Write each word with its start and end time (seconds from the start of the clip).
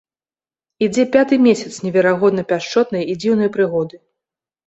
Ідзе 0.85 1.03
пяты 1.15 1.35
месяц 1.47 1.71
неверагодна 1.87 2.45
пяшчотнай 2.53 3.03
і 3.13 3.17
дзіўнай 3.25 3.49
прыгоды. 3.59 3.95